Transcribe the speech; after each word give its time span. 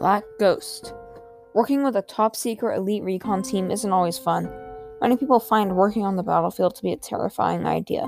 Black 0.00 0.24
Ghost. 0.38 0.94
Working 1.52 1.84
with 1.84 1.94
a 1.94 2.00
top 2.00 2.34
secret 2.34 2.74
elite 2.78 3.02
recon 3.02 3.42
team 3.42 3.70
isn't 3.70 3.92
always 3.92 4.16
fun. 4.16 4.50
Many 5.02 5.18
people 5.18 5.38
find 5.38 5.76
working 5.76 6.06
on 6.06 6.16
the 6.16 6.22
battlefield 6.22 6.74
to 6.76 6.82
be 6.82 6.94
a 6.94 6.96
terrifying 6.96 7.66
idea. 7.66 8.06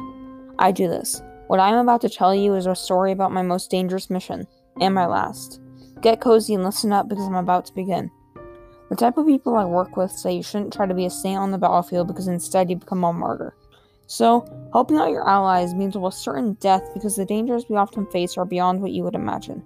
I 0.58 0.72
do 0.72 0.88
this. 0.88 1.22
What 1.48 1.60
I 1.60 1.68
am 1.68 1.76
about 1.76 2.00
to 2.00 2.08
tell 2.08 2.34
you 2.34 2.54
is 2.54 2.64
a 2.64 2.74
story 2.74 3.12
about 3.12 3.30
my 3.30 3.42
most 3.42 3.70
dangerous 3.70 4.08
mission, 4.08 4.46
and 4.80 4.94
my 4.94 5.04
last. 5.04 5.60
Get 6.00 6.22
cozy 6.22 6.54
and 6.54 6.64
listen 6.64 6.94
up 6.94 7.10
because 7.10 7.26
I'm 7.26 7.34
about 7.34 7.66
to 7.66 7.74
begin. 7.74 8.10
The 8.88 8.96
type 8.96 9.18
of 9.18 9.26
people 9.26 9.56
I 9.56 9.66
work 9.66 9.94
with 9.94 10.12
say 10.12 10.32
you 10.32 10.42
shouldn't 10.42 10.72
try 10.72 10.86
to 10.86 10.94
be 10.94 11.04
a 11.04 11.10
saint 11.10 11.40
on 11.40 11.50
the 11.50 11.58
battlefield 11.58 12.08
because 12.08 12.26
instead 12.26 12.70
you 12.70 12.76
become 12.76 13.04
a 13.04 13.12
martyr. 13.12 13.54
So, 14.06 14.46
helping 14.72 14.96
out 14.96 15.10
your 15.10 15.28
allies 15.28 15.74
means 15.74 15.94
a 15.94 16.10
certain 16.10 16.54
death 16.54 16.88
because 16.94 17.16
the 17.16 17.26
dangers 17.26 17.66
we 17.68 17.76
often 17.76 18.06
face 18.06 18.38
are 18.38 18.46
beyond 18.46 18.80
what 18.80 18.92
you 18.92 19.02
would 19.02 19.14
imagine. 19.14 19.62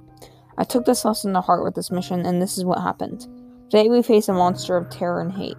I 0.58 0.64
took 0.64 0.86
this 0.86 1.04
lesson 1.04 1.34
to 1.34 1.42
heart 1.42 1.62
with 1.62 1.74
this 1.74 1.90
mission, 1.90 2.24
and 2.24 2.40
this 2.40 2.56
is 2.56 2.64
what 2.64 2.80
happened. 2.80 3.26
Today 3.70 3.90
we 3.90 4.00
face 4.00 4.28
a 4.28 4.32
monster 4.32 4.74
of 4.74 4.88
terror 4.88 5.20
and 5.20 5.30
hate, 5.30 5.58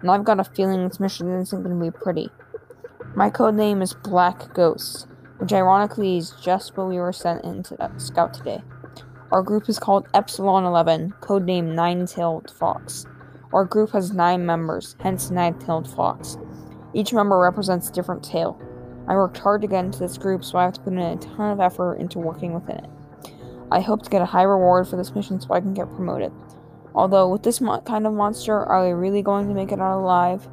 and 0.00 0.08
I've 0.08 0.24
got 0.24 0.38
a 0.38 0.44
feeling 0.44 0.86
this 0.86 1.00
mission 1.00 1.28
isn't 1.28 1.64
going 1.64 1.76
to 1.76 1.84
be 1.84 1.90
pretty. 1.90 2.28
My 3.16 3.28
code 3.28 3.56
name 3.56 3.82
is 3.82 3.94
Black 4.04 4.54
Ghost, 4.54 5.08
which 5.38 5.52
ironically 5.52 6.18
is 6.18 6.30
just 6.40 6.76
what 6.76 6.86
we 6.86 6.98
were 6.98 7.12
sent 7.12 7.44
in 7.44 7.64
to 7.64 7.90
scout 7.96 8.34
today. 8.34 8.62
Our 9.32 9.42
group 9.42 9.68
is 9.68 9.80
called 9.80 10.06
Epsilon 10.14 10.64
11, 10.64 11.14
codename 11.20 11.74
Nine 11.74 12.06
Tailed 12.06 12.52
Fox. 12.56 13.04
Our 13.52 13.64
group 13.64 13.90
has 13.90 14.12
nine 14.12 14.46
members, 14.46 14.94
hence 15.00 15.28
Nine 15.28 15.58
Tailed 15.58 15.92
Fox. 15.92 16.38
Each 16.94 17.12
member 17.12 17.36
represents 17.36 17.88
a 17.88 17.92
different 17.92 18.22
tail. 18.22 18.60
I 19.08 19.16
worked 19.16 19.38
hard 19.38 19.62
to 19.62 19.68
get 19.68 19.84
into 19.84 19.98
this 19.98 20.18
group, 20.18 20.44
so 20.44 20.58
I 20.58 20.64
have 20.64 20.74
to 20.74 20.80
put 20.82 20.92
in 20.92 21.00
a 21.00 21.16
ton 21.16 21.50
of 21.50 21.58
effort 21.58 21.96
into 21.96 22.20
working 22.20 22.54
within 22.54 22.76
it. 22.76 22.90
I 23.70 23.80
hope 23.80 24.02
to 24.02 24.10
get 24.10 24.22
a 24.22 24.26
high 24.26 24.42
reward 24.42 24.88
for 24.88 24.96
this 24.96 25.14
mission 25.14 25.40
so 25.40 25.52
I 25.52 25.60
can 25.60 25.74
get 25.74 25.88
promoted. 25.94 26.32
Although, 26.94 27.28
with 27.28 27.42
this 27.42 27.60
mo- 27.60 27.80
kind 27.80 28.06
of 28.06 28.14
monster, 28.14 28.54
are 28.54 28.86
we 28.86 28.92
really 28.92 29.22
going 29.22 29.48
to 29.48 29.54
make 29.54 29.72
it 29.72 29.80
out 29.80 30.00
alive? 30.00 30.48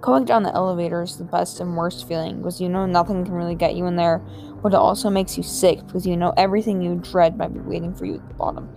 Going 0.00 0.24
down 0.24 0.42
the 0.42 0.54
elevator 0.54 1.02
is 1.02 1.16
the 1.16 1.24
best 1.24 1.60
and 1.60 1.76
worst 1.76 2.08
feeling 2.08 2.38
because 2.38 2.60
you 2.60 2.68
know 2.68 2.86
nothing 2.86 3.24
can 3.24 3.34
really 3.34 3.54
get 3.54 3.74
you 3.74 3.86
in 3.86 3.96
there, 3.96 4.18
but 4.62 4.72
it 4.72 4.76
also 4.76 5.10
makes 5.10 5.36
you 5.36 5.42
sick 5.42 5.84
because 5.86 6.06
you 6.06 6.16
know 6.16 6.32
everything 6.36 6.80
you 6.80 6.96
dread 6.96 7.36
might 7.36 7.52
be 7.52 7.60
waiting 7.60 7.94
for 7.94 8.06
you 8.06 8.14
at 8.14 8.28
the 8.28 8.34
bottom. 8.34 8.68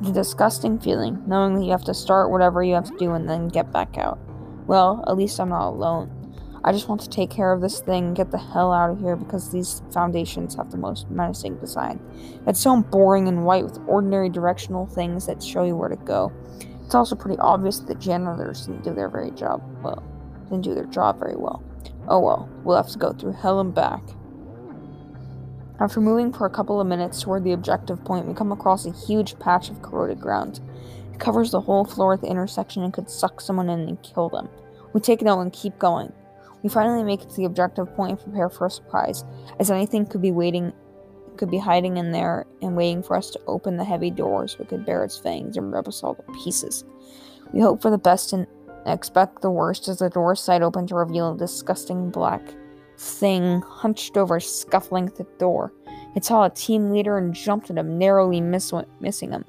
It's 0.00 0.08
a 0.08 0.12
disgusting 0.12 0.78
feeling, 0.78 1.22
knowing 1.26 1.54
that 1.54 1.64
you 1.64 1.70
have 1.70 1.84
to 1.84 1.94
start 1.94 2.30
whatever 2.30 2.62
you 2.62 2.74
have 2.74 2.90
to 2.90 2.96
do 2.96 3.12
and 3.12 3.28
then 3.28 3.48
get 3.48 3.70
back 3.70 3.98
out. 3.98 4.18
Well, 4.66 5.04
at 5.06 5.16
least 5.16 5.38
I'm 5.38 5.50
not 5.50 5.68
alone. 5.68 6.23
I 6.64 6.72
just 6.72 6.88
want 6.88 7.02
to 7.02 7.10
take 7.10 7.30
care 7.30 7.52
of 7.52 7.60
this 7.60 7.80
thing 7.80 8.06
and 8.06 8.16
get 8.16 8.30
the 8.30 8.38
hell 8.38 8.72
out 8.72 8.90
of 8.90 9.00
here 9.00 9.16
because 9.16 9.52
these 9.52 9.82
foundations 9.92 10.54
have 10.56 10.70
the 10.70 10.78
most 10.78 11.10
menacing 11.10 11.58
design. 11.58 12.00
It's 12.46 12.60
so 12.60 12.80
boring 12.80 13.28
and 13.28 13.44
white 13.44 13.64
with 13.64 13.78
ordinary 13.86 14.30
directional 14.30 14.86
things 14.86 15.26
that 15.26 15.42
show 15.42 15.64
you 15.64 15.76
where 15.76 15.90
to 15.90 15.96
go. 15.96 16.32
It's 16.84 16.94
also 16.94 17.16
pretty 17.16 17.38
obvious 17.38 17.80
that 17.80 18.00
janitors 18.00 18.66
didn't 18.66 18.82
do 18.82 18.94
their 18.94 19.10
very 19.10 19.30
job 19.30 19.62
well 19.82 20.02
didn't 20.44 20.64
do 20.64 20.74
their 20.74 20.86
job 20.86 21.18
very 21.18 21.36
well. 21.36 21.62
Oh 22.08 22.20
well, 22.20 22.48
we'll 22.62 22.76
have 22.76 22.90
to 22.90 22.98
go 22.98 23.12
through 23.12 23.32
hell 23.32 23.60
and 23.60 23.74
back. 23.74 24.02
After 25.80 26.00
moving 26.00 26.32
for 26.32 26.46
a 26.46 26.50
couple 26.50 26.80
of 26.80 26.86
minutes 26.86 27.22
toward 27.22 27.44
the 27.44 27.52
objective 27.52 28.04
point, 28.04 28.26
we 28.26 28.34
come 28.34 28.52
across 28.52 28.86
a 28.86 28.92
huge 28.92 29.38
patch 29.38 29.70
of 29.70 29.82
corroded 29.82 30.20
ground. 30.20 30.60
It 31.12 31.18
covers 31.18 31.50
the 31.50 31.60
whole 31.60 31.84
floor 31.84 32.14
at 32.14 32.20
the 32.20 32.28
intersection 32.28 32.82
and 32.82 32.92
could 32.92 33.10
suck 33.10 33.40
someone 33.40 33.68
in 33.68 33.80
and 33.80 34.02
kill 34.02 34.28
them. 34.28 34.48
We 34.92 35.00
take 35.00 35.22
note 35.22 35.40
and 35.40 35.52
keep 35.52 35.78
going. 35.78 36.12
We 36.64 36.70
finally 36.70 37.04
make 37.04 37.22
it 37.22 37.28
to 37.28 37.36
the 37.36 37.44
objective 37.44 37.94
point 37.94 38.12
and 38.12 38.20
prepare 38.20 38.48
for 38.48 38.66
a 38.66 38.70
surprise, 38.70 39.22
as 39.60 39.70
anything 39.70 40.06
could 40.06 40.22
be 40.22 40.32
waiting 40.32 40.72
could 41.36 41.50
be 41.50 41.58
hiding 41.58 41.96
in 41.96 42.12
there 42.12 42.46
and 42.62 42.76
waiting 42.76 43.02
for 43.02 43.16
us 43.16 43.28
to 43.30 43.40
open 43.48 43.76
the 43.76 43.84
heavy 43.84 44.08
doors 44.08 44.54
that 44.56 44.68
could 44.68 44.86
bare 44.86 45.02
its 45.02 45.18
fangs 45.18 45.56
and 45.56 45.72
rip 45.72 45.88
us 45.88 46.02
all 46.02 46.14
to 46.14 46.22
pieces. 46.44 46.84
We 47.52 47.60
hope 47.60 47.82
for 47.82 47.90
the 47.90 47.98
best 47.98 48.32
and 48.32 48.46
expect 48.86 49.42
the 49.42 49.50
worst 49.50 49.88
as 49.88 49.98
the 49.98 50.08
door 50.08 50.36
slide 50.36 50.62
open 50.62 50.86
to 50.86 50.94
reveal 50.94 51.32
a 51.32 51.36
disgusting 51.36 52.10
black 52.10 52.40
thing 52.96 53.62
hunched 53.62 54.16
over, 54.16 54.38
scuffling 54.38 55.08
at 55.08 55.16
the 55.16 55.26
door. 55.38 55.72
It 56.14 56.24
saw 56.24 56.44
a 56.44 56.50
team 56.50 56.92
leader 56.92 57.18
and 57.18 57.34
jumped 57.34 57.68
at 57.68 57.78
him, 57.78 57.98
narrowly 57.98 58.40
miss- 58.40 58.72
missing 59.00 59.32
him. 59.32 59.44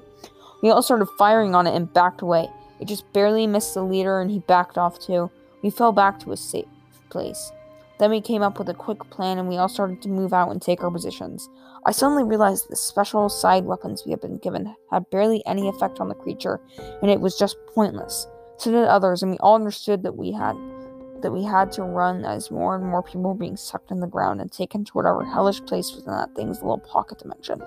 We 0.62 0.70
all 0.70 0.82
started 0.82 1.06
firing 1.16 1.54
on 1.54 1.68
it 1.68 1.76
and 1.76 1.92
backed 1.92 2.20
away. 2.20 2.48
It 2.80 2.88
just 2.88 3.10
barely 3.12 3.46
missed 3.46 3.74
the 3.74 3.84
leader 3.84 4.20
and 4.20 4.28
he 4.28 4.40
backed 4.40 4.76
off 4.76 4.98
too. 4.98 5.30
We 5.62 5.70
fell 5.70 5.92
back 5.92 6.18
to 6.20 6.32
a 6.32 6.36
safe 6.36 6.66
place. 7.16 7.50
Then 7.98 8.10
we 8.10 8.20
came 8.20 8.42
up 8.42 8.58
with 8.58 8.68
a 8.68 8.74
quick 8.74 8.98
plan 9.08 9.38
and 9.38 9.48
we 9.48 9.56
all 9.56 9.70
started 9.70 10.02
to 10.02 10.10
move 10.10 10.34
out 10.34 10.50
and 10.50 10.60
take 10.60 10.82
our 10.82 10.90
positions. 10.90 11.48
I 11.86 11.92
suddenly 11.92 12.24
realized 12.24 12.64
that 12.64 12.70
the 12.70 12.76
special 12.76 13.30
side 13.30 13.64
weapons 13.64 14.02
we 14.04 14.10
had 14.10 14.20
been 14.20 14.36
given 14.36 14.74
had 14.90 15.08
barely 15.08 15.42
any 15.46 15.66
effect 15.66 15.98
on 15.98 16.08
the 16.08 16.14
creature, 16.14 16.60
and 17.00 17.10
it 17.10 17.20
was 17.20 17.38
just 17.38 17.56
pointless. 17.74 18.26
So 18.58 18.70
did 18.70 18.84
others, 18.84 19.22
and 19.22 19.32
we 19.32 19.38
all 19.38 19.54
understood 19.54 20.02
that 20.02 20.16
we 20.16 20.32
had 20.32 20.56
that 21.22 21.32
we 21.32 21.42
had 21.42 21.72
to 21.72 21.82
run 21.82 22.26
as 22.26 22.50
more 22.50 22.76
and 22.76 22.84
more 22.84 23.02
people 23.02 23.22
were 23.22 23.34
being 23.34 23.56
sucked 23.56 23.90
in 23.90 24.00
the 24.00 24.06
ground 24.06 24.40
and 24.40 24.52
taken 24.52 24.84
to 24.84 24.92
whatever 24.92 25.24
hellish 25.24 25.64
place 25.64 25.92
was 25.94 26.04
in 26.04 26.12
that 26.12 26.34
thing's 26.34 26.58
little 26.58 26.78
pocket 26.78 27.18
dimension. 27.18 27.62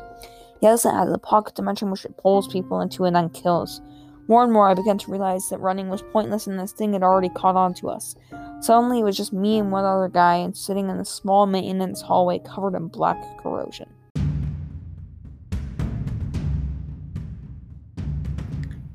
Yes, 0.61 0.85
it 0.85 0.91
has 0.91 1.11
a 1.11 1.17
pocket 1.17 1.55
dimension 1.55 1.89
which 1.89 2.05
it 2.05 2.15
pulls 2.17 2.47
people 2.47 2.79
into 2.79 3.05
and 3.05 3.15
then 3.15 3.29
kills. 3.29 3.81
More 4.27 4.43
and 4.43 4.53
more, 4.53 4.69
I 4.69 4.75
began 4.75 4.99
to 4.99 5.11
realize 5.11 5.49
that 5.49 5.59
running 5.59 5.89
was 5.89 6.03
pointless 6.13 6.45
and 6.45 6.59
this 6.59 6.71
thing 6.71 6.93
had 6.93 7.01
already 7.01 7.29
caught 7.29 7.55
on 7.55 7.73
to 7.75 7.89
us. 7.89 8.15
Suddenly, 8.61 8.99
it 8.99 9.03
was 9.03 9.17
just 9.17 9.33
me 9.33 9.57
and 9.57 9.71
one 9.71 9.85
other 9.85 10.09
guy, 10.09 10.35
and 10.35 10.55
sitting 10.55 10.89
in 10.89 10.97
a 10.97 11.05
small 11.05 11.45
maintenance 11.45 12.01
hallway 12.01 12.39
covered 12.39 12.75
in 12.75 12.87
black 12.87 13.17
corrosion. 13.41 13.89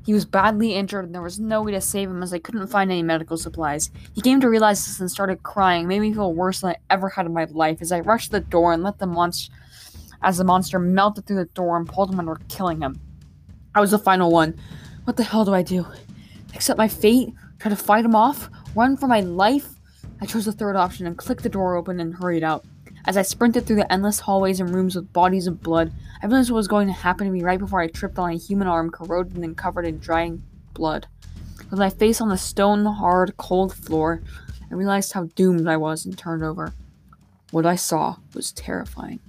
He 0.05 0.13
was 0.13 0.23
badly 0.23 0.75
injured 0.75 1.05
and 1.05 1.15
there 1.15 1.21
was 1.23 1.39
no 1.39 1.63
way 1.63 1.71
to 1.71 1.81
save 1.81 2.11
him 2.11 2.21
as 2.21 2.31
I 2.31 2.37
couldn't 2.37 2.67
find 2.67 2.91
any 2.91 3.01
medical 3.01 3.37
supplies. 3.37 3.89
He 4.13 4.21
came 4.21 4.39
to 4.39 4.49
realize 4.49 4.85
this 4.85 4.99
and 4.99 5.09
started 5.09 5.41
crying, 5.41 5.87
made 5.87 5.99
me 5.99 6.13
feel 6.13 6.31
worse 6.31 6.61
than 6.61 6.69
I 6.69 6.75
ever 6.91 7.09
had 7.09 7.25
in 7.25 7.33
my 7.33 7.45
life 7.45 7.79
as 7.81 7.91
I 7.91 8.01
rushed 8.01 8.27
to 8.27 8.39
the 8.39 8.45
door 8.45 8.71
and 8.71 8.83
let 8.83 8.99
the 8.99 9.07
monster 9.07 9.51
as 10.21 10.37
the 10.37 10.43
monster 10.43 10.77
melted 10.77 11.25
through 11.25 11.37
the 11.37 11.45
door 11.45 11.75
and 11.75 11.87
pulled 11.87 12.11
him 12.11 12.19
under, 12.19 12.35
killing 12.49 12.81
him. 12.81 12.99
I 13.73 13.81
was 13.81 13.91
the 13.91 13.99
final 13.99 14.31
one. 14.31 14.59
What 15.05 15.17
the 15.17 15.23
hell 15.23 15.43
do 15.43 15.55
I 15.55 15.63
do? 15.63 15.87
Accept 16.53 16.77
my 16.77 16.87
fate? 16.87 17.33
Try 17.57 17.69
to 17.69 17.75
fight 17.75 18.05
him 18.05 18.15
off? 18.15 18.49
Run 18.75 18.97
for 18.97 19.07
my 19.07 19.21
life? 19.21 19.75
I 20.19 20.25
chose 20.25 20.43
the 20.43 20.51
third 20.51 20.75
option 20.75 21.07
and 21.07 21.17
clicked 21.17 21.43
the 21.43 21.49
door 21.49 21.77
open 21.77 22.01
and 22.01 22.13
hurried 22.13 22.43
out. 22.43 22.65
As 23.05 23.15
I 23.15 23.21
sprinted 23.21 23.65
through 23.65 23.77
the 23.77 23.89
endless 23.91 24.19
hallways 24.19 24.59
and 24.59 24.75
rooms 24.75 24.97
with 24.97 25.13
bodies 25.13 25.47
of 25.47 25.63
blood, 25.63 25.93
I 26.21 26.25
realized 26.25 26.51
what 26.51 26.57
was 26.57 26.67
going 26.67 26.87
to 26.87 26.93
happen 26.93 27.25
to 27.25 27.31
me 27.31 27.41
right 27.41 27.57
before 27.57 27.79
I 27.79 27.87
tripped 27.87 28.19
on 28.19 28.31
a 28.31 28.37
human 28.37 28.67
arm 28.67 28.89
corroded 28.89 29.37
and 29.37 29.55
covered 29.55 29.85
in 29.85 29.99
drying 29.99 30.43
blood. 30.73 31.07
With 31.69 31.79
my 31.79 31.89
face 31.89 32.19
on 32.19 32.27
the 32.27 32.37
stone 32.37 32.85
hard, 32.85 33.37
cold 33.37 33.73
floor, 33.73 34.21
I 34.69 34.73
realized 34.73 35.13
how 35.13 35.29
doomed 35.35 35.69
I 35.69 35.77
was 35.77 36.05
and 36.05 36.17
turned 36.17 36.43
over. 36.43 36.73
What 37.51 37.65
I 37.65 37.77
saw 37.77 38.17
was 38.33 38.51
terrifying. 38.51 39.21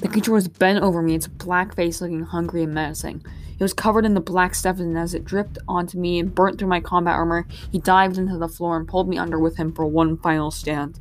The 0.00 0.08
creature 0.08 0.32
was 0.32 0.48
bent 0.48 0.82
over 0.82 1.02
me, 1.02 1.14
its 1.14 1.26
black 1.26 1.74
face 1.74 2.00
looking 2.00 2.22
hungry 2.22 2.62
and 2.62 2.72
menacing. 2.72 3.22
It 3.52 3.62
was 3.62 3.74
covered 3.74 4.06
in 4.06 4.14
the 4.14 4.20
black 4.20 4.54
stuff, 4.54 4.78
and 4.78 4.96
as 4.96 5.12
it 5.12 5.26
dripped 5.26 5.58
onto 5.68 5.98
me 5.98 6.18
and 6.18 6.34
burnt 6.34 6.58
through 6.58 6.68
my 6.68 6.80
combat 6.80 7.16
armor, 7.16 7.46
he 7.70 7.78
dived 7.78 8.16
into 8.16 8.38
the 8.38 8.48
floor 8.48 8.78
and 8.78 8.88
pulled 8.88 9.10
me 9.10 9.18
under 9.18 9.38
with 9.38 9.58
him 9.58 9.74
for 9.74 9.84
one 9.84 10.16
final 10.16 10.50
stand. 10.50 10.98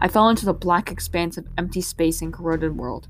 I 0.00 0.08
fell 0.08 0.28
into 0.28 0.46
the 0.46 0.52
black 0.52 0.90
expanse 0.90 1.38
of 1.38 1.46
empty 1.56 1.80
space 1.80 2.20
and 2.20 2.32
corroded 2.32 2.76
world. 2.76 3.06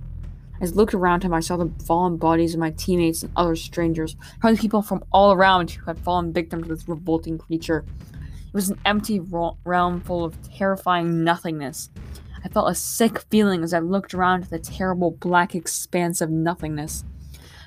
As 0.60 0.72
I 0.72 0.74
looked 0.74 0.92
around 0.92 1.22
him, 1.22 1.32
I 1.32 1.40
saw 1.40 1.56
the 1.56 1.72
fallen 1.86 2.18
bodies 2.18 2.52
of 2.52 2.60
my 2.60 2.72
teammates 2.72 3.22
and 3.22 3.32
other 3.34 3.56
strangers, 3.56 4.16
probably 4.40 4.58
people 4.58 4.82
from 4.82 5.02
all 5.10 5.32
around 5.32 5.70
who 5.70 5.86
had 5.86 5.98
fallen 5.98 6.34
victim 6.34 6.62
to 6.62 6.68
this 6.68 6.86
revolting 6.86 7.38
creature. 7.38 7.86
It 8.10 8.52
was 8.52 8.68
an 8.68 8.78
empty 8.84 9.20
realm 9.64 10.02
full 10.02 10.22
of 10.22 10.36
terrifying 10.54 11.24
nothingness. 11.24 11.88
I 12.44 12.48
felt 12.48 12.70
a 12.70 12.74
sick 12.74 13.20
feeling 13.30 13.64
as 13.64 13.72
I 13.72 13.78
looked 13.78 14.12
around 14.12 14.44
at 14.44 14.50
the 14.50 14.58
terrible 14.58 15.12
black 15.12 15.54
expanse 15.54 16.20
of 16.20 16.30
nothingness. 16.30 17.04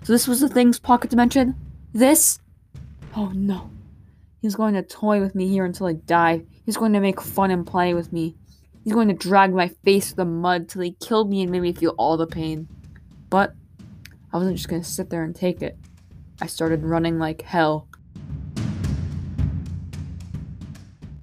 So 0.03 0.13
this 0.13 0.27
was 0.27 0.39
the 0.39 0.50
thing's 0.50 0.79
pocket 0.79 1.09
dimension? 1.09 1.56
This? 1.94 2.39
Oh 3.15 3.31
no. 3.33 3.71
He's 4.41 4.56
going 4.56 4.75
to 4.75 4.83
toy 4.83 5.19
with 5.19 5.33
me 5.33 5.47
here 5.47 5.65
until 5.65 5.88
I 5.88 5.94
die. 5.94 6.44
He's 6.63 6.77
going 6.77 6.94
to 6.94 7.00
make 7.00 7.19
fun 7.19 7.50
and 7.50 7.65
play 7.65 7.95
with 7.95 8.13
me. 8.13 8.35
He's 8.83 8.94
going 8.94 9.07
to 9.07 9.15
drag 9.15 9.51
my 9.51 9.69
face 9.83 10.12
through 10.12 10.24
the 10.24 10.29
mud 10.29 10.69
till 10.69 10.83
he 10.83 10.91
killed 10.91 11.30
me 11.30 11.41
and 11.41 11.51
made 11.51 11.63
me 11.63 11.73
feel 11.73 11.95
all 11.97 12.15
the 12.15 12.27
pain. 12.27 12.68
But 13.30 13.53
I 14.31 14.38
wasn't 14.38 14.57
just 14.57 14.69
going 14.69 14.83
to 14.83 14.88
sit 14.88 15.09
there 15.09 15.23
and 15.23 15.35
take 15.35 15.63
it. 15.63 15.75
I 16.39 16.45
started 16.45 16.83
running 16.83 17.18
like 17.18 17.41
hell, 17.41 17.86